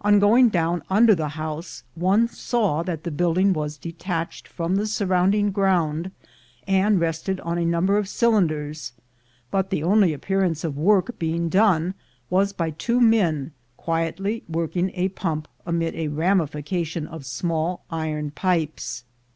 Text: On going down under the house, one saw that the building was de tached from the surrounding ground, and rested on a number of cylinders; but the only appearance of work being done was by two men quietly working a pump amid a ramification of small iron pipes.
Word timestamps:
On 0.00 0.18
going 0.18 0.48
down 0.48 0.82
under 0.90 1.14
the 1.14 1.28
house, 1.28 1.84
one 1.94 2.26
saw 2.26 2.82
that 2.82 3.04
the 3.04 3.10
building 3.12 3.52
was 3.52 3.78
de 3.78 3.92
tached 3.92 4.48
from 4.48 4.74
the 4.74 4.84
surrounding 4.88 5.52
ground, 5.52 6.10
and 6.66 6.98
rested 6.98 7.38
on 7.42 7.56
a 7.56 7.64
number 7.64 7.96
of 7.96 8.08
cylinders; 8.08 8.94
but 9.52 9.70
the 9.70 9.84
only 9.84 10.12
appearance 10.12 10.64
of 10.64 10.76
work 10.76 11.20
being 11.20 11.48
done 11.48 11.94
was 12.30 12.52
by 12.52 12.70
two 12.72 13.00
men 13.00 13.52
quietly 13.76 14.42
working 14.48 14.90
a 14.94 15.08
pump 15.10 15.46
amid 15.64 15.94
a 15.94 16.08
ramification 16.08 17.06
of 17.06 17.24
small 17.24 17.84
iron 17.92 18.32
pipes. 18.32 19.04